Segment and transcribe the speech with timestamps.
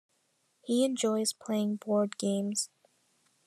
[0.63, 2.71] He enjoys playing board games.